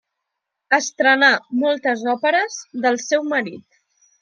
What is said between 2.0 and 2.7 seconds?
òperes